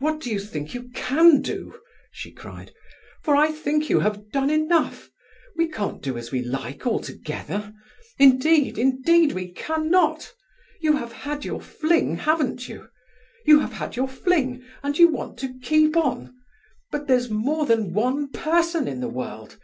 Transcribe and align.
"What 0.00 0.18
do 0.20 0.32
you 0.32 0.40
think 0.40 0.74
you 0.74 0.90
can 0.96 1.42
do?" 1.42 1.78
she 2.10 2.32
cried. 2.32 2.74
"For 3.22 3.36
I 3.36 3.52
think 3.52 3.88
you 3.88 4.00
have 4.00 4.32
done 4.32 4.50
enough. 4.50 5.10
We 5.56 5.68
can't 5.68 6.02
do 6.02 6.18
as 6.18 6.32
we 6.32 6.42
like 6.42 6.84
altogether—indeed, 6.88 8.78
indeed 8.78 9.30
we 9.30 9.52
cannot. 9.52 10.34
You 10.80 10.94
have 10.96 11.12
had 11.12 11.44
your 11.44 11.60
fling, 11.60 12.16
haven't 12.16 12.68
you? 12.68 12.88
You 13.46 13.60
have 13.60 13.74
had 13.74 13.94
your 13.94 14.08
fling, 14.08 14.64
and 14.82 14.98
you 14.98 15.06
want 15.06 15.38
to 15.38 15.54
keep 15.62 15.96
on. 15.96 16.34
But 16.90 17.06
there's 17.06 17.30
more 17.30 17.64
than 17.64 17.92
one 17.92 18.32
person 18.32 18.88
in 18.88 18.98
the 18.98 19.08
world. 19.08 19.56